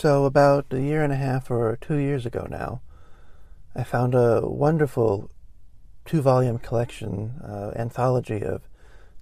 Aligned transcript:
So, 0.00 0.26
about 0.26 0.66
a 0.70 0.80
year 0.80 1.02
and 1.02 1.12
a 1.12 1.16
half 1.16 1.50
or 1.50 1.76
two 1.80 1.96
years 1.96 2.24
ago 2.24 2.46
now, 2.48 2.82
I 3.74 3.82
found 3.82 4.14
a 4.14 4.42
wonderful 4.46 5.28
two 6.04 6.22
volume 6.22 6.58
collection, 6.58 7.40
uh, 7.42 7.72
anthology 7.74 8.44
of 8.44 8.68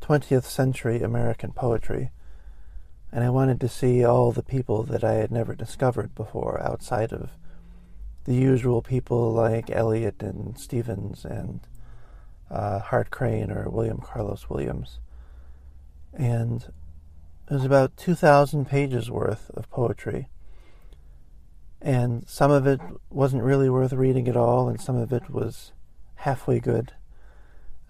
20th 0.02 0.44
century 0.44 1.00
American 1.00 1.52
poetry, 1.52 2.10
and 3.10 3.24
I 3.24 3.30
wanted 3.30 3.58
to 3.62 3.70
see 3.70 4.04
all 4.04 4.32
the 4.32 4.42
people 4.42 4.82
that 4.82 5.02
I 5.02 5.14
had 5.14 5.30
never 5.30 5.54
discovered 5.54 6.14
before 6.14 6.62
outside 6.62 7.10
of 7.10 7.30
the 8.24 8.34
usual 8.34 8.82
people 8.82 9.32
like 9.32 9.70
Eliot 9.70 10.22
and 10.22 10.58
Stevens 10.58 11.24
and 11.24 11.60
uh, 12.50 12.80
Hart 12.80 13.10
Crane 13.10 13.50
or 13.50 13.70
William 13.70 14.02
Carlos 14.02 14.50
Williams. 14.50 14.98
And 16.12 16.70
it 17.50 17.54
was 17.54 17.64
about 17.64 17.96
2,000 17.96 18.66
pages 18.66 19.10
worth 19.10 19.48
of 19.54 19.70
poetry 19.70 20.28
and 21.86 22.28
some 22.28 22.50
of 22.50 22.66
it 22.66 22.80
wasn't 23.10 23.44
really 23.44 23.70
worth 23.70 23.92
reading 23.92 24.26
at 24.26 24.36
all, 24.36 24.68
and 24.68 24.80
some 24.80 24.96
of 24.96 25.12
it 25.12 25.30
was 25.30 25.70
halfway 26.16 26.58
good. 26.58 26.92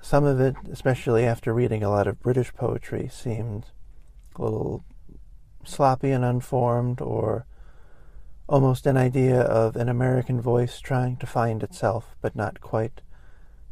Some 0.02 0.22
of 0.22 0.38
it, 0.38 0.54
especially 0.70 1.24
after 1.24 1.54
reading 1.54 1.82
a 1.82 1.88
lot 1.88 2.06
of 2.06 2.20
British 2.20 2.52
poetry, 2.52 3.08
seemed 3.10 3.64
a 4.34 4.42
little 4.42 4.84
sloppy 5.64 6.10
and 6.10 6.26
unformed, 6.26 7.00
or 7.00 7.46
almost 8.46 8.84
an 8.84 8.98
idea 8.98 9.40
of 9.40 9.76
an 9.76 9.88
American 9.88 10.42
voice 10.42 10.78
trying 10.78 11.16
to 11.16 11.26
find 11.26 11.62
itself, 11.62 12.16
but 12.20 12.36
not 12.36 12.60
quite 12.60 13.00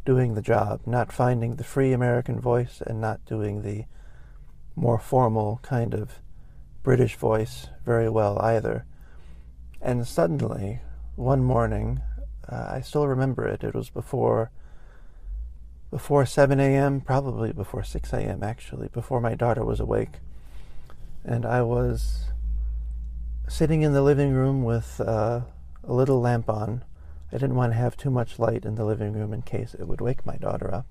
doing 0.06 0.32
the 0.32 0.40
job, 0.40 0.80
not 0.86 1.12
finding 1.12 1.56
the 1.56 1.64
free 1.64 1.92
American 1.92 2.40
voice 2.40 2.82
and 2.86 2.98
not 2.98 3.22
doing 3.26 3.60
the 3.60 3.84
more 4.74 4.98
formal 4.98 5.60
kind 5.60 5.92
of 5.92 6.12
British 6.82 7.14
voice 7.16 7.68
very 7.84 8.08
well 8.08 8.38
either. 8.40 8.86
And 9.84 10.08
suddenly, 10.08 10.80
one 11.14 11.44
morning, 11.44 12.00
uh, 12.50 12.68
I 12.70 12.80
still 12.80 13.06
remember 13.06 13.46
it. 13.46 13.62
It 13.62 13.74
was 13.74 13.90
before 13.90 14.50
before 15.90 16.24
7 16.26 16.58
a.m., 16.58 17.02
probably 17.02 17.52
before 17.52 17.84
6 17.84 18.12
a.m. 18.14 18.42
actually, 18.42 18.88
before 18.88 19.20
my 19.20 19.34
daughter 19.34 19.62
was 19.62 19.78
awake. 19.78 20.14
And 21.22 21.44
I 21.46 21.62
was 21.62 22.24
sitting 23.46 23.82
in 23.82 23.92
the 23.92 24.02
living 24.02 24.32
room 24.32 24.64
with 24.64 25.00
uh, 25.00 25.42
a 25.84 25.92
little 25.92 26.20
lamp 26.20 26.48
on. 26.48 26.82
I 27.30 27.36
didn't 27.36 27.54
want 27.54 27.72
to 27.72 27.78
have 27.78 27.96
too 27.96 28.10
much 28.10 28.40
light 28.40 28.64
in 28.64 28.74
the 28.74 28.84
living 28.84 29.12
room 29.12 29.32
in 29.32 29.42
case 29.42 29.74
it 29.74 29.86
would 29.86 30.00
wake 30.00 30.26
my 30.26 30.36
daughter 30.36 30.74
up. 30.74 30.86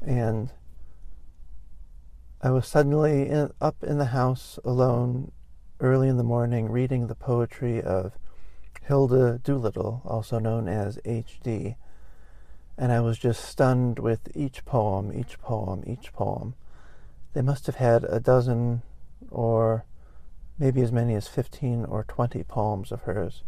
And 0.00 0.50
I 2.42 2.50
was 2.50 2.66
suddenly 2.66 3.28
in, 3.28 3.52
up 3.60 3.84
in 3.84 3.98
the 3.98 4.06
house 4.06 4.58
alone 4.64 5.30
early 5.80 6.08
in 6.08 6.16
the 6.16 6.24
morning 6.24 6.70
reading 6.70 7.06
the 7.06 7.14
poetry 7.14 7.80
of 7.80 8.12
Hilda 8.82 9.38
Doolittle, 9.38 10.02
also 10.04 10.38
known 10.38 10.68
as 10.68 10.98
H.D., 11.04 11.76
and 12.76 12.92
I 12.92 13.00
was 13.00 13.18
just 13.18 13.44
stunned 13.44 13.98
with 13.98 14.28
each 14.34 14.64
poem, 14.64 15.12
each 15.12 15.38
poem, 15.40 15.84
each 15.86 16.12
poem. 16.12 16.54
They 17.32 17.42
must 17.42 17.66
have 17.66 17.76
had 17.76 18.04
a 18.04 18.20
dozen 18.20 18.82
or 19.30 19.84
maybe 20.58 20.80
as 20.80 20.92
many 20.92 21.14
as 21.14 21.28
15 21.28 21.84
or 21.84 22.04
20 22.04 22.42
poems 22.44 22.90
of 22.90 23.02
hers 23.02 23.42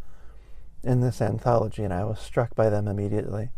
in 0.82 1.00
this 1.00 1.20
anthology, 1.20 1.84
and 1.84 1.92
I 1.92 2.04
was 2.04 2.20
struck 2.20 2.54
by 2.54 2.70
them 2.70 2.88
immediately. 2.88 3.50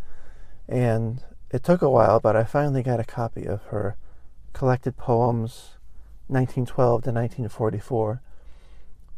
And 0.69 1.23
it 1.51 1.63
took 1.63 1.83
a 1.83 1.91
while, 1.91 2.21
but 2.21 2.37
I 2.37 2.45
finally 2.45 2.83
got 2.83 3.01
a 3.01 3.05
copy 3.05 3.47
of 3.47 3.63
her 3.65 3.97
collected 4.53 4.97
poems 4.97 5.77
1912 6.29 7.03
to 7.05 7.11
1944 7.11 8.21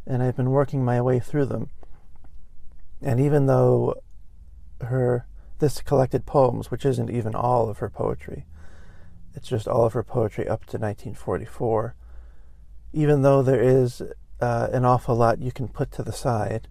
and 0.06 0.22
I've 0.22 0.36
been 0.36 0.50
working 0.50 0.84
my 0.84 1.00
way 1.00 1.18
through 1.18 1.46
them. 1.46 1.70
And 3.02 3.20
even 3.20 3.46
though 3.46 3.94
her 4.80 5.26
this 5.58 5.80
collected 5.80 6.26
poems, 6.26 6.70
which 6.70 6.84
isn't 6.84 7.10
even 7.10 7.34
all 7.34 7.68
of 7.68 7.78
her 7.78 7.88
poetry, 7.88 8.44
it's 9.34 9.48
just 9.48 9.68
all 9.68 9.84
of 9.84 9.92
her 9.92 10.02
poetry 10.02 10.48
up 10.48 10.60
to 10.66 10.78
1944. 10.78 11.94
Even 12.92 13.22
though 13.22 13.42
there 13.42 13.62
is 13.62 14.02
uh, 14.40 14.68
an 14.72 14.84
awful 14.84 15.16
lot 15.16 15.40
you 15.40 15.52
can 15.52 15.68
put 15.68 15.90
to 15.92 16.02
the 16.02 16.12
side, 16.12 16.68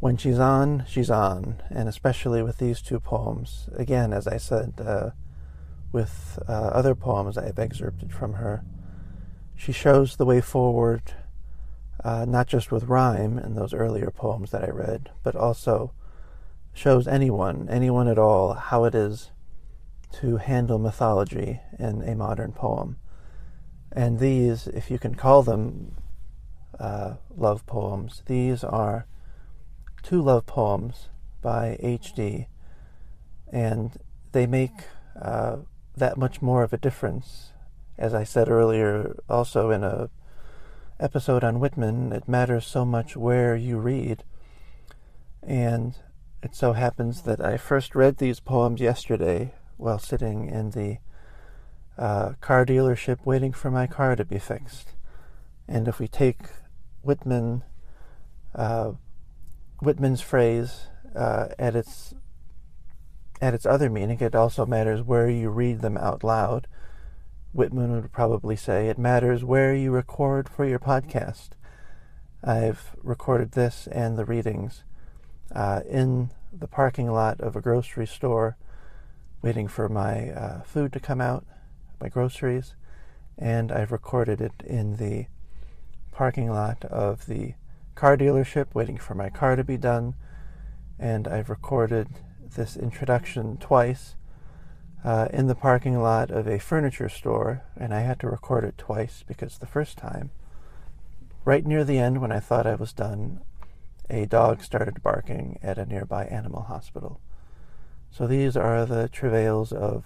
when 0.00 0.16
she's 0.16 0.38
on, 0.38 0.84
she's 0.86 1.10
on, 1.10 1.62
and 1.70 1.88
especially 1.88 2.42
with 2.42 2.58
these 2.58 2.82
two 2.82 3.00
poems. 3.00 3.68
Again, 3.74 4.12
as 4.12 4.26
I 4.26 4.36
said, 4.36 4.74
uh, 4.78 5.10
with 5.92 6.38
uh, 6.48 6.52
other 6.52 6.94
poems 6.94 7.38
I've 7.38 7.58
excerpted 7.58 8.12
from 8.12 8.34
her, 8.34 8.64
she 9.56 9.72
shows 9.72 10.16
the 10.16 10.26
way 10.26 10.40
forward 10.40 11.14
uh, 12.04 12.26
not 12.26 12.46
just 12.46 12.70
with 12.70 12.84
rhyme 12.84 13.38
in 13.38 13.54
those 13.54 13.72
earlier 13.72 14.10
poems 14.10 14.50
that 14.50 14.62
I 14.62 14.70
read, 14.70 15.10
but 15.22 15.34
also 15.34 15.92
shows 16.74 17.08
anyone, 17.08 17.66
anyone 17.70 18.08
at 18.08 18.18
all, 18.18 18.52
how 18.52 18.84
it 18.84 18.94
is 18.94 19.30
to 20.20 20.36
handle 20.36 20.78
mythology 20.78 21.60
in 21.78 22.02
a 22.02 22.14
modern 22.14 22.52
poem. 22.52 22.98
And 23.90 24.18
these, 24.18 24.66
if 24.66 24.90
you 24.90 24.98
can 24.98 25.14
call 25.14 25.42
them 25.42 25.96
uh, 26.78 27.14
love 27.34 27.64
poems, 27.64 28.22
these 28.26 28.62
are 28.62 29.06
two 30.02 30.20
love 30.20 30.44
poems 30.46 31.08
by 31.40 31.76
H.D., 31.80 32.48
and 33.50 33.92
they 34.32 34.46
make 34.46 34.72
uh, 35.20 35.58
that 35.96 36.16
much 36.18 36.42
more 36.42 36.64
of 36.64 36.72
a 36.72 36.78
difference. 36.78 37.52
As 37.96 38.12
I 38.12 38.24
said 38.24 38.48
earlier, 38.48 39.16
also 39.28 39.70
in 39.70 39.84
a 39.84 40.10
episode 41.00 41.44
on 41.44 41.60
Whitman, 41.60 42.12
it 42.12 42.28
matters 42.28 42.66
so 42.66 42.84
much 42.84 43.16
where 43.16 43.56
you 43.56 43.78
read. 43.78 44.24
And 45.42 45.96
it 46.42 46.54
so 46.54 46.72
happens 46.72 47.22
that 47.22 47.40
I 47.40 47.56
first 47.56 47.94
read 47.94 48.18
these 48.18 48.40
poems 48.40 48.80
yesterday 48.80 49.54
while 49.76 49.98
sitting 49.98 50.48
in 50.48 50.70
the 50.70 50.98
uh, 51.98 52.34
car 52.40 52.64
dealership 52.64 53.24
waiting 53.24 53.52
for 53.52 53.70
my 53.70 53.86
car 53.86 54.16
to 54.16 54.24
be 54.24 54.38
fixed. 54.38 54.88
And 55.68 55.88
if 55.88 55.98
we 55.98 56.08
take 56.08 56.40
Whitman, 57.02 57.62
uh, 58.54 58.92
Whitman's 59.80 60.20
phrase 60.20 60.88
uh, 61.14 61.48
at 61.58 61.76
its 61.76 62.14
at 63.40 63.52
its 63.52 63.66
other 63.66 63.90
meaning, 63.90 64.20
it 64.20 64.34
also 64.34 64.64
matters 64.64 65.02
where 65.02 65.28
you 65.28 65.50
read 65.50 65.80
them 65.80 65.98
out 65.98 66.24
loud. 66.24 66.66
Whitman 67.54 67.92
would 67.92 68.10
probably 68.10 68.56
say 68.56 68.88
it 68.88 68.98
matters 68.98 69.44
where 69.44 69.72
you 69.72 69.92
record 69.92 70.48
for 70.48 70.64
your 70.66 70.80
podcast. 70.80 71.50
I've 72.42 72.96
recorded 73.00 73.52
this 73.52 73.86
and 73.86 74.18
the 74.18 74.24
readings 74.24 74.82
uh, 75.54 75.82
in 75.88 76.30
the 76.52 76.66
parking 76.66 77.08
lot 77.12 77.40
of 77.40 77.54
a 77.54 77.60
grocery 77.60 78.08
store, 78.08 78.56
waiting 79.40 79.68
for 79.68 79.88
my 79.88 80.30
uh, 80.30 80.62
food 80.62 80.92
to 80.94 81.00
come 81.00 81.20
out, 81.20 81.46
my 82.00 82.08
groceries, 82.08 82.74
and 83.38 83.70
I've 83.70 83.92
recorded 83.92 84.40
it 84.40 84.64
in 84.66 84.96
the 84.96 85.26
parking 86.10 86.50
lot 86.50 86.84
of 86.86 87.26
the 87.26 87.54
car 87.94 88.16
dealership, 88.16 88.74
waiting 88.74 88.98
for 88.98 89.14
my 89.14 89.30
car 89.30 89.54
to 89.54 89.62
be 89.62 89.76
done, 89.76 90.14
and 90.98 91.28
I've 91.28 91.48
recorded 91.48 92.08
this 92.56 92.76
introduction 92.76 93.58
twice 93.58 94.16
uh, 95.04 95.28
in 95.32 95.46
the 95.46 95.54
parking 95.54 96.00
lot 96.00 96.30
of 96.30 96.46
a 96.46 96.58
furniture 96.58 97.10
store, 97.10 97.62
and 97.76 97.92
I 97.92 98.00
had 98.00 98.18
to 98.20 98.28
record 98.28 98.64
it 98.64 98.78
twice 98.78 99.22
because 99.26 99.58
the 99.58 99.66
first 99.66 99.98
time, 99.98 100.30
right 101.44 101.64
near 101.66 101.84
the 101.84 101.98
end 101.98 102.22
when 102.22 102.32
I 102.32 102.40
thought 102.40 102.66
I 102.66 102.74
was 102.74 102.94
done, 102.94 103.42
a 104.08 104.24
dog 104.24 104.62
started 104.62 105.02
barking 105.02 105.58
at 105.62 105.78
a 105.78 105.84
nearby 105.84 106.24
animal 106.24 106.62
hospital. 106.62 107.20
So 108.10 108.26
these 108.26 108.56
are 108.56 108.86
the 108.86 109.08
travails 109.08 109.72
of 109.72 110.04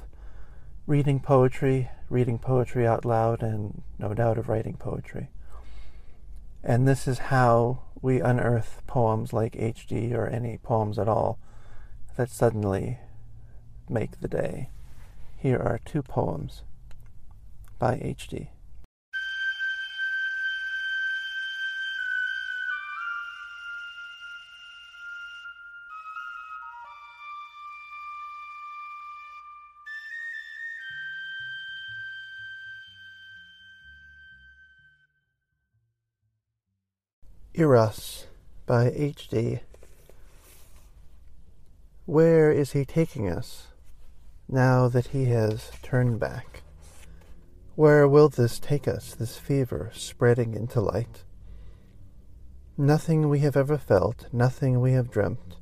reading 0.86 1.20
poetry, 1.20 1.90
reading 2.10 2.38
poetry 2.38 2.86
out 2.86 3.04
loud, 3.04 3.42
and 3.42 3.82
no 3.98 4.14
doubt 4.14 4.38
of 4.38 4.48
writing 4.48 4.76
poetry. 4.76 5.28
And 6.64 6.88
this 6.88 7.06
is 7.06 7.18
how 7.18 7.82
we 8.02 8.20
unearth 8.20 8.82
poems 8.86 9.32
like 9.32 9.52
HD 9.52 10.12
or 10.12 10.26
any 10.26 10.58
poems 10.58 10.98
at 10.98 11.08
all 11.08 11.38
that 12.16 12.30
suddenly 12.30 12.98
make 13.88 14.20
the 14.20 14.28
day. 14.28 14.70
Here 15.40 15.58
are 15.58 15.78
two 15.84 16.02
poems 16.02 16.62
by 17.78 17.94
HD. 17.98 18.48
Eros 37.54 38.26
by 38.66 38.90
H.D. 38.90 39.60
Where 42.06 42.50
is 42.50 42.72
he 42.72 42.84
taking 42.84 43.28
us 43.30 43.68
now 44.48 44.88
that 44.88 45.08
he 45.08 45.26
has 45.26 45.70
turned 45.82 46.18
back? 46.18 46.62
Where 47.74 48.08
will 48.08 48.28
this 48.28 48.58
take 48.58 48.88
us, 48.88 49.14
this 49.14 49.36
fever 49.36 49.90
spreading 49.94 50.54
into 50.54 50.80
light? 50.80 51.24
Nothing 52.76 53.28
we 53.28 53.40
have 53.40 53.56
ever 53.56 53.76
felt, 53.76 54.26
nothing 54.32 54.80
we 54.80 54.92
have 54.92 55.10
dreamt, 55.10 55.56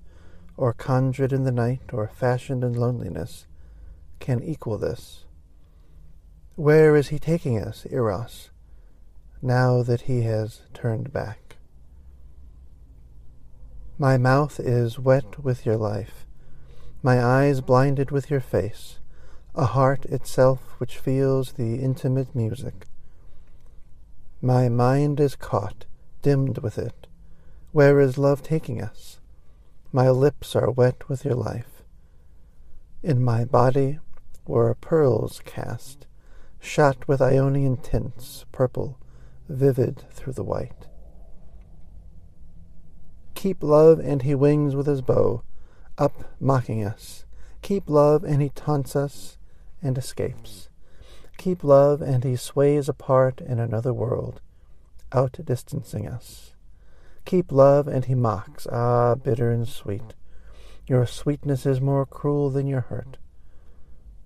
or 0.57 0.73
conjured 0.73 1.33
in 1.33 1.45
the 1.45 1.53
night, 1.53 1.91
or 1.93 2.09
fashioned 2.09 2.63
in 2.63 2.75
loneliness, 2.75 3.47
can 4.21 4.43
equal 4.43 4.79
this. 4.79 5.25
Where 6.55 6.97
is 6.97 7.09
he 7.09 7.19
taking 7.19 7.59
us, 7.59 7.87
Eros, 7.91 8.51
now 9.43 9.83
that 9.83 10.03
he 10.03 10.23
has 10.23 10.63
turned 10.73 11.13
back? 11.13 11.57
My 13.99 14.17
mouth 14.19 14.61
is 14.61 14.99
wet 14.99 15.43
with 15.43 15.65
your 15.65 15.77
life, 15.77 16.26
my 17.07 17.25
eyes 17.25 17.61
blinded 17.61 18.11
with 18.11 18.33
your 18.33 18.41
face, 18.41 18.99
a 19.55 19.65
heart 19.65 20.05
itself 20.07 20.75
which 20.79 20.99
feels 20.99 21.53
the 21.53 21.77
intimate 21.77 22.35
music. 22.35 22.85
My 24.43 24.69
mind 24.69 25.21
is 25.21 25.37
caught, 25.37 25.85
dimmed 26.23 26.59
with 26.59 26.79
it. 26.79 27.07
Where 27.71 28.01
is 28.01 28.19
love 28.19 28.43
taking 28.43 28.83
us? 28.83 29.21
My 29.93 30.11
lips 30.11 30.57
are 30.57 30.69
wet 30.69 31.09
with 31.09 31.25
your 31.25 31.37
life. 31.37 31.85
In 33.05 33.23
my 33.23 33.45
body 33.45 34.01
were 34.45 34.75
pearls 34.75 35.41
cast, 35.45 36.09
shot 36.59 37.07
with 37.07 37.23
Ionian 37.23 37.77
tints, 37.77 38.47
purple, 38.51 38.99
vivid 39.49 40.03
through 40.11 40.33
the 40.33 40.43
white 40.43 40.89
keep 43.37 43.63
love, 43.63 44.01
and 44.01 44.23
he 44.23 44.35
wings 44.35 44.75
with 44.75 44.87
his 44.87 45.03
bow, 45.03 45.43
up 45.99 46.25
mocking 46.41 46.85
us. 46.85 47.25
Keep 47.63 47.89
love, 47.89 48.25
and 48.25 48.43
he 48.43 48.51
taunts 48.51 48.95
us 48.95 49.39
and 49.83 49.97
escapes. 49.99 50.69
Keep 51.37 51.65
love, 51.65 52.01
and 52.01 52.25
he 52.25 52.37
sways 52.37 52.89
apart 52.89 53.41
in 53.41 53.59
another 53.59 53.93
world, 53.93 54.41
outdistancing 55.13 56.11
us. 56.13 56.53
Keep 57.25 57.51
love, 57.51 57.89
and 57.89 58.05
he 58.05 58.15
mocks, 58.15 58.67
ah, 58.71 59.15
bitter 59.15 59.51
and 59.51 59.69
sweet. 59.69 60.15
Your 60.87 61.07
sweetness 61.07 61.67
is 61.67 61.81
more 61.81 62.07
cruel 62.07 62.51
than 62.51 62.67
your 62.67 62.83
hurt. 62.83 63.19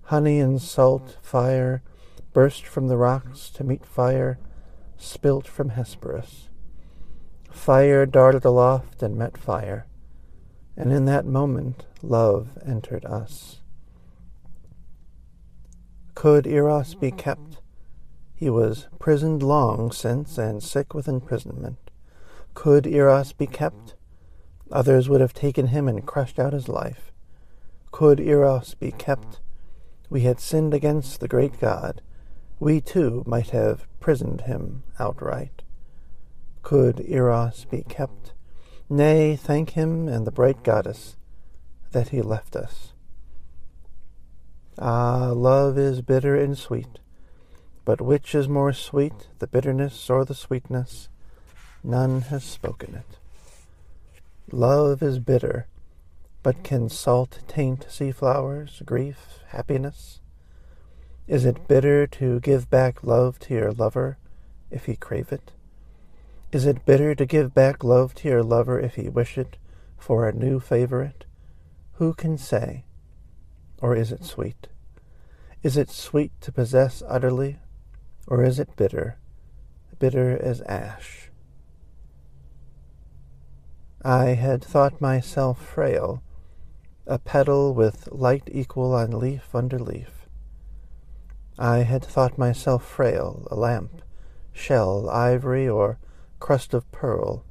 Honey 0.05 0.41
and 0.41 0.61
salt, 0.61 1.17
fire, 1.23 1.83
burst 2.33 2.67
from 2.67 2.89
the 2.89 2.97
rocks 2.97 3.49
to 3.51 3.65
meet 3.65 3.87
fire, 3.87 4.39
spilt 4.99 5.47
from 5.47 5.71
Hesperus. 5.71 6.49
Fire 7.51 8.07
darted 8.07 8.45
aloft 8.45 9.03
and 9.03 9.17
met 9.17 9.39
fire, 9.39 9.87
and 10.77 10.93
in 10.93 11.05
that 11.07 11.27
moment 11.27 11.87
love 12.03 12.59
entered 12.65 13.05
us. 13.05 13.61
Could 16.15 16.47
Eros 16.47 16.95
be 16.95 17.11
kept? 17.11 17.59
He 18.35 18.51
was 18.51 18.89
prisoned 18.99 19.43
long 19.43 19.93
since 19.93 20.39
and 20.39 20.63
sick 20.63 20.95
with 20.95 21.09
imprisonment. 21.09 21.91
Could 22.55 22.87
Eros 22.87 23.33
be 23.33 23.47
kept? 23.47 23.95
Others 24.73 25.09
would 25.09 25.21
have 25.21 25.35
taken 25.35 25.69
him 25.69 25.89
and 25.89 26.07
crushed 26.07 26.39
out 26.39 26.53
his 26.53 26.69
life. 26.69 27.13
Could 27.91 28.21
Eros 28.21 28.75
be 28.75 28.93
kept? 28.93 29.41
We 30.09 30.23
had 30.23 30.41
sinned 30.41 30.75
against 30.75 31.21
the 31.21 31.29
great 31.29 31.61
God. 31.61 32.03
We 32.59 32.81
too 32.81 33.23
might 33.27 33.51
have 33.51 33.87
prisoned 34.01 34.43
him 34.43 34.83
outright. 34.99 35.63
Could 36.63 37.01
Eros 37.09 37.65
be 37.65 37.83
kept? 37.83 38.33
Nay, 38.93 39.37
thank 39.37 39.71
him 39.71 40.09
and 40.09 40.27
the 40.27 40.33
bright 40.33 40.65
goddess 40.65 41.15
that 41.93 42.09
he 42.09 42.21
left 42.21 42.57
us. 42.57 42.93
Ah, 44.77 45.31
love 45.31 45.79
is 45.79 46.03
bitter 46.03 46.35
and 46.35 46.59
sweet, 46.59 46.99
but 47.85 48.01
which 48.01 48.35
is 48.35 48.49
more 48.49 48.73
sweet, 48.73 49.29
the 49.39 49.47
bitterness 49.47 50.11
or 50.11 50.25
the 50.25 50.35
sweetness? 50.35 51.09
None 51.85 52.23
has 52.23 52.43
spoken 52.43 52.97
it. 52.97 53.19
Love 54.51 55.05
is 55.05 55.21
bitter, 55.21 55.69
but 56.43 56.65
can 56.65 56.89
salt 56.89 57.39
taint 57.47 57.87
sea 57.89 58.11
flowers, 58.11 58.83
grief, 58.85 59.39
happiness? 59.51 60.19
Is 61.29 61.45
it 61.45 61.69
bitter 61.69 62.09
to 62.09 62.41
give 62.41 62.69
back 62.69 63.05
love 63.05 63.39
to 63.41 63.55
your 63.55 63.71
lover 63.71 64.19
if 64.69 64.87
he 64.87 64.97
crave 64.97 65.31
it? 65.31 65.53
Is 66.53 66.67
it 66.67 66.85
bitter 66.85 67.15
to 67.15 67.27
give 67.27 67.55
back 67.55 67.85
love 67.85 68.13
to 68.17 68.29
your 68.29 68.43
lover 68.43 68.81
if 68.81 68.97
he 68.97 69.09
wish 69.09 69.39
it 69.39 69.57
for 69.97 70.29
a 70.29 70.33
new 70.33 70.59
favorite? 70.59 71.25
Who 71.95 72.13
can 72.13 72.37
say? 72.39 72.85
Or 73.81 73.95
is 73.95 74.11
it 74.11 74.25
sweet? 74.25 74.67
Is 75.63 75.77
it 75.77 75.91
sweet 75.91 76.33
to 76.41 76.51
possess 76.51 77.05
utterly, 77.07 77.61
or 78.27 78.43
is 78.43 78.59
it 78.59 78.75
bitter, 78.75 79.19
bitter 80.01 80.37
as 80.43 80.61
ash? 80.63 81.31
I 84.03 84.31
had 84.31 84.65
thought 84.65 85.01
myself 85.01 85.65
frail, 85.65 86.21
a 87.07 87.19
petal 87.19 87.75
with 87.75 88.09
light 88.11 88.49
equal 88.51 88.93
on 88.93 89.11
leaf 89.13 89.55
under 89.55 89.79
leaf. 89.79 90.27
I 91.59 91.79
had 91.79 92.05
thought 92.05 92.39
myself 92.39 92.85
frail, 92.85 93.47
a 93.51 93.55
lamp, 93.55 94.03
shell, 94.53 95.09
ivory, 95.11 95.69
or 95.69 95.99
crust 96.41 96.75
of 96.75 96.91
pearl, 96.91 97.45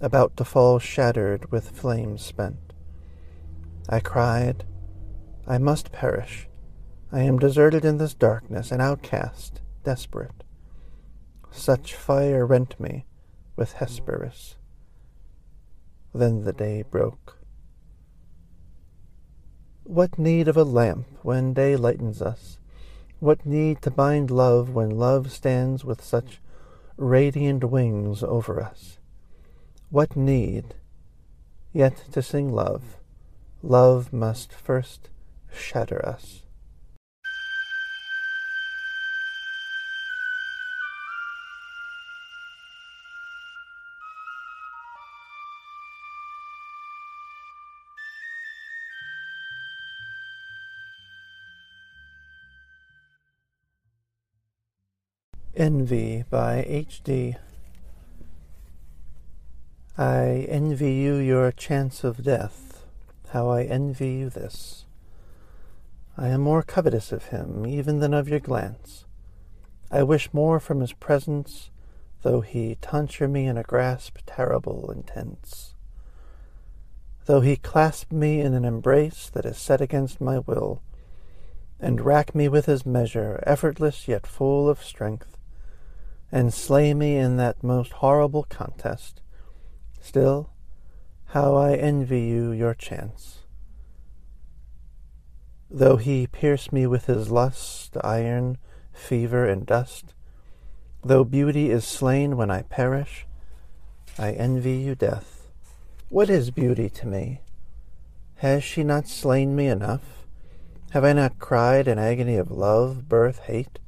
about 0.00 0.36
to 0.36 0.44
fall 0.44 0.78
shattered 0.78 1.50
with 1.52 1.70
flames 1.70 2.24
spent. 2.24 2.72
I 3.88 4.00
cried, 4.00 4.64
I 5.46 5.58
must 5.58 5.92
perish. 5.92 6.48
I 7.10 7.20
am 7.20 7.38
deserted 7.38 7.84
in 7.84 7.98
this 7.98 8.14
darkness, 8.14 8.72
an 8.72 8.80
outcast, 8.80 9.60
desperate. 9.84 10.44
Such 11.50 11.94
fire 11.94 12.46
rent 12.46 12.80
me 12.80 13.04
with 13.56 13.74
Hesperus. 13.74 14.56
Then 16.14 16.44
the 16.44 16.52
day 16.52 16.82
broke. 16.82 17.38
What 19.84 20.18
need 20.18 20.48
of 20.48 20.56
a 20.56 20.64
lamp 20.64 21.06
when 21.22 21.52
day 21.52 21.76
lightens 21.76 22.22
us? 22.22 22.58
What 23.18 23.44
need 23.44 23.82
to 23.82 23.90
bind 23.90 24.30
love 24.30 24.70
when 24.70 24.90
love 24.90 25.30
stands 25.30 25.84
with 25.84 26.02
such 26.02 26.40
radiant 26.96 27.64
wings 27.64 28.22
over 28.22 28.62
us. 28.62 28.98
What 29.90 30.16
need 30.16 30.74
yet 31.72 32.04
to 32.12 32.22
sing 32.22 32.52
love? 32.52 32.96
Love 33.62 34.12
must 34.12 34.52
first 34.52 35.08
shatter 35.52 36.04
us. 36.04 36.41
Envy 55.54 56.24
by 56.30 56.64
H.D. 56.66 57.36
I 59.98 60.46
envy 60.48 60.94
you 60.94 61.16
your 61.16 61.52
chance 61.52 62.04
of 62.04 62.24
death, 62.24 62.86
how 63.28 63.50
I 63.50 63.64
envy 63.64 64.12
you 64.12 64.30
this. 64.30 64.86
I 66.16 66.28
am 66.28 66.40
more 66.40 66.62
covetous 66.62 67.12
of 67.12 67.26
him 67.26 67.66
even 67.66 67.98
than 67.98 68.14
of 68.14 68.30
your 68.30 68.40
glance. 68.40 69.04
I 69.90 70.04
wish 70.04 70.32
more 70.32 70.58
from 70.58 70.80
his 70.80 70.94
presence, 70.94 71.70
though 72.22 72.40
he 72.40 72.78
tonsure 72.80 73.28
me 73.28 73.44
in 73.44 73.58
a 73.58 73.62
grasp 73.62 74.20
terrible 74.24 74.90
and 74.90 75.06
tense. 75.06 75.74
Though 77.26 77.42
he 77.42 77.56
clasp 77.56 78.10
me 78.10 78.40
in 78.40 78.54
an 78.54 78.64
embrace 78.64 79.28
that 79.34 79.44
is 79.44 79.58
set 79.58 79.82
against 79.82 80.18
my 80.18 80.38
will, 80.38 80.80
and 81.78 82.00
rack 82.00 82.34
me 82.34 82.48
with 82.48 82.64
his 82.64 82.86
measure, 82.86 83.44
effortless 83.46 84.08
yet 84.08 84.26
full 84.26 84.66
of 84.66 84.82
strength, 84.82 85.36
and 86.32 86.52
slay 86.52 86.94
me 86.94 87.16
in 87.16 87.36
that 87.36 87.62
most 87.62 87.92
horrible 87.92 88.44
contest, 88.44 89.20
still, 90.00 90.50
how 91.26 91.54
I 91.54 91.74
envy 91.74 92.22
you 92.22 92.52
your 92.52 92.72
chance. 92.72 93.40
Though 95.70 95.98
he 95.98 96.26
pierce 96.26 96.72
me 96.72 96.86
with 96.86 97.04
his 97.04 97.30
lust, 97.30 97.98
iron, 98.02 98.56
fever, 98.92 99.46
and 99.46 99.66
dust, 99.66 100.14
though 101.04 101.24
beauty 101.24 101.70
is 101.70 101.84
slain 101.84 102.38
when 102.38 102.50
I 102.50 102.62
perish, 102.62 103.26
I 104.18 104.32
envy 104.32 104.76
you 104.76 104.94
death. 104.94 105.48
What 106.08 106.30
is 106.30 106.50
beauty 106.50 106.88
to 106.90 107.06
me? 107.06 107.40
Has 108.36 108.64
she 108.64 108.84
not 108.84 109.06
slain 109.06 109.54
me 109.54 109.66
enough? 109.66 110.26
Have 110.90 111.04
I 111.04 111.12
not 111.12 111.38
cried 111.38 111.88
in 111.88 111.98
agony 111.98 112.36
of 112.36 112.50
love, 112.50 113.08
birth, 113.08 113.40
hate, 113.40 113.78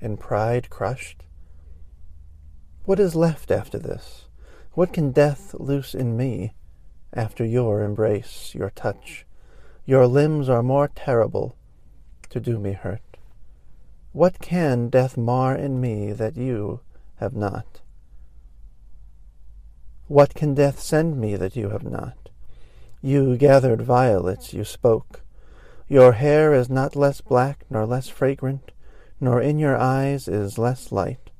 and 0.00 0.18
pride 0.18 0.70
crushed? 0.70 1.22
What 2.84 2.98
is 2.98 3.14
left 3.14 3.52
after 3.52 3.78
this? 3.78 4.24
What 4.72 4.92
can 4.92 5.12
death 5.12 5.54
loose 5.54 5.94
in 5.94 6.16
me 6.16 6.52
after 7.12 7.44
your 7.44 7.82
embrace, 7.82 8.54
your 8.56 8.70
touch? 8.70 9.24
Your 9.86 10.08
limbs 10.08 10.48
are 10.48 10.64
more 10.64 10.88
terrible 10.88 11.54
to 12.30 12.40
do 12.40 12.58
me 12.58 12.72
hurt. 12.72 13.18
What 14.12 14.40
can 14.40 14.88
death 14.88 15.16
mar 15.16 15.54
in 15.54 15.80
me 15.80 16.12
that 16.12 16.36
you 16.36 16.80
have 17.20 17.36
not? 17.36 17.82
What 20.08 20.34
can 20.34 20.54
death 20.54 20.80
send 20.80 21.20
me 21.20 21.36
that 21.36 21.54
you 21.54 21.68
have 21.70 21.84
not? 21.84 22.30
You 23.00 23.36
gathered 23.36 23.82
violets, 23.82 24.52
you 24.52 24.64
spoke. 24.64 25.20
Your 25.88 26.12
hair 26.12 26.52
is 26.52 26.68
not 26.68 26.96
less 26.96 27.20
black 27.20 27.64
nor 27.70 27.86
less 27.86 28.08
fragrant, 28.08 28.72
nor 29.20 29.40
in 29.40 29.60
your 29.60 29.76
eyes 29.76 30.26
is 30.26 30.58
less 30.58 30.90
light. 30.90 31.31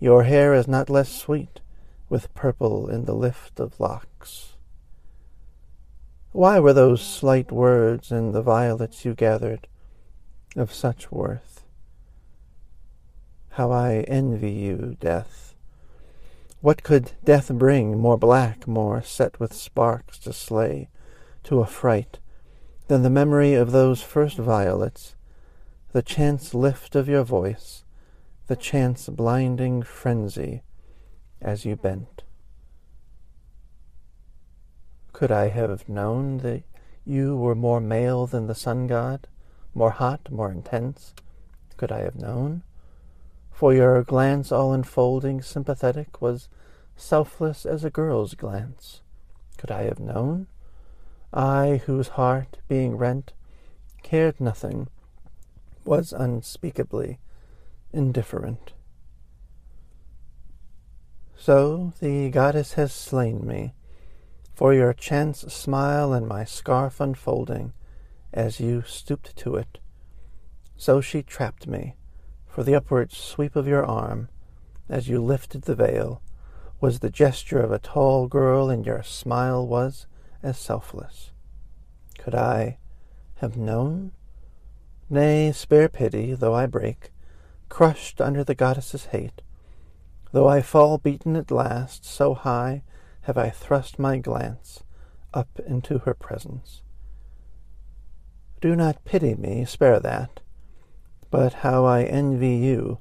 Your 0.00 0.24
hair 0.24 0.54
is 0.54 0.68
not 0.68 0.88
less 0.88 1.10
sweet, 1.10 1.60
with 2.08 2.32
purple 2.34 2.88
in 2.88 3.04
the 3.04 3.14
lift 3.14 3.58
of 3.58 3.80
locks. 3.80 4.54
Why 6.32 6.60
were 6.60 6.72
those 6.72 7.02
slight 7.02 7.50
words 7.50 8.12
and 8.12 8.32
the 8.32 8.42
violets 8.42 9.04
you 9.04 9.14
gathered 9.14 9.66
of 10.54 10.72
such 10.72 11.10
worth? 11.10 11.64
How 13.50 13.72
I 13.72 14.04
envy 14.06 14.52
you, 14.52 14.96
death. 15.00 15.56
What 16.60 16.84
could 16.84 17.12
death 17.24 17.50
bring 17.52 17.98
more 17.98 18.16
black, 18.16 18.68
more 18.68 19.02
set 19.02 19.40
with 19.40 19.52
sparks 19.52 20.18
to 20.20 20.32
slay, 20.32 20.90
to 21.44 21.60
affright, 21.60 22.18
than 22.86 23.02
the 23.02 23.10
memory 23.10 23.54
of 23.54 23.72
those 23.72 24.02
first 24.02 24.38
violets, 24.38 25.16
the 25.92 26.02
chance 26.02 26.54
lift 26.54 26.94
of 26.94 27.08
your 27.08 27.24
voice, 27.24 27.82
the 28.48 28.56
chance 28.56 29.10
blinding 29.10 29.82
frenzy 29.82 30.62
as 31.40 31.66
you 31.66 31.76
bent? 31.76 32.22
Could 35.12 35.30
I 35.30 35.48
have 35.48 35.86
known 35.86 36.38
that 36.38 36.62
you 37.04 37.36
were 37.36 37.54
more 37.54 37.80
male 37.80 38.26
than 38.26 38.46
the 38.46 38.54
sun 38.54 38.86
god, 38.86 39.28
more 39.74 39.90
hot, 39.90 40.30
more 40.30 40.50
intense? 40.50 41.12
Could 41.76 41.92
I 41.92 42.00
have 42.00 42.16
known? 42.16 42.62
For 43.52 43.74
your 43.74 44.02
glance 44.02 44.50
all 44.50 44.72
enfolding, 44.72 45.42
sympathetic, 45.42 46.22
was 46.22 46.48
selfless 46.96 47.66
as 47.66 47.84
a 47.84 47.90
girl's 47.90 48.34
glance. 48.34 49.02
Could 49.58 49.70
I 49.70 49.82
have 49.82 50.00
known? 50.00 50.46
I, 51.34 51.82
whose 51.84 52.08
heart, 52.08 52.58
being 52.66 52.96
rent, 52.96 53.34
cared 54.02 54.40
nothing, 54.40 54.88
was 55.84 56.14
unspeakably 56.14 57.18
indifferent. 57.92 58.72
So 61.36 61.92
the 62.00 62.30
goddess 62.30 62.74
has 62.74 62.92
slain 62.92 63.46
me, 63.46 63.74
for 64.54 64.74
your 64.74 64.92
chance 64.92 65.40
smile 65.52 66.12
and 66.12 66.26
my 66.26 66.44
scarf 66.44 67.00
unfolding, 67.00 67.72
as 68.32 68.60
you 68.60 68.82
stooped 68.82 69.36
to 69.36 69.54
it. 69.54 69.78
So 70.76 71.00
she 71.00 71.22
trapped 71.22 71.66
me, 71.66 71.94
for 72.46 72.62
the 72.64 72.74
upward 72.74 73.12
sweep 73.12 73.56
of 73.56 73.68
your 73.68 73.84
arm, 73.84 74.28
as 74.88 75.08
you 75.08 75.22
lifted 75.22 75.62
the 75.62 75.74
veil, 75.74 76.22
was 76.80 76.98
the 76.98 77.10
gesture 77.10 77.60
of 77.60 77.72
a 77.72 77.78
tall 77.78 78.26
girl, 78.26 78.68
and 78.68 78.84
your 78.84 79.02
smile 79.02 79.66
was 79.66 80.06
as 80.42 80.58
selfless. 80.58 81.30
Could 82.18 82.34
I 82.34 82.78
have 83.36 83.56
known? 83.56 84.12
Nay, 85.08 85.52
spare 85.52 85.88
pity, 85.88 86.34
though 86.34 86.54
I 86.54 86.66
break, 86.66 87.10
crushed 87.68 88.20
under 88.20 88.44
the 88.44 88.54
goddess's 88.54 89.06
hate. 89.06 89.42
Though 90.32 90.48
I 90.48 90.62
fall 90.62 90.98
beaten 90.98 91.36
at 91.36 91.50
last, 91.50 92.04
so 92.04 92.34
high 92.34 92.82
have 93.22 93.38
I 93.38 93.50
thrust 93.50 93.98
my 93.98 94.18
glance 94.18 94.82
up 95.34 95.60
into 95.66 95.98
her 95.98 96.14
presence. 96.14 96.82
Do 98.60 98.74
not 98.74 99.04
pity 99.04 99.34
me, 99.34 99.64
spare 99.64 100.00
that, 100.00 100.40
but 101.30 101.54
how 101.54 101.84
I 101.84 102.02
envy 102.02 102.56
you 102.56 102.98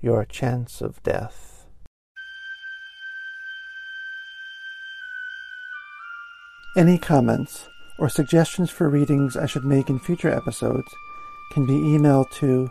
your 0.00 0.24
chance 0.24 0.80
of 0.80 1.02
death. 1.02 1.66
Any 6.76 6.98
comments 6.98 7.68
or 7.98 8.08
suggestions 8.08 8.70
for 8.70 8.88
readings 8.88 9.36
I 9.36 9.46
should 9.46 9.64
make 9.64 9.88
in 9.88 9.98
future 9.98 10.30
episodes 10.30 10.94
can 11.52 11.66
be 11.66 11.72
emailed 11.72 12.30
to 12.32 12.70